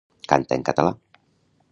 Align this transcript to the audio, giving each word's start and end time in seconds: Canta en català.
Canta 0.31 0.57
en 0.59 0.63
català. 0.69 0.93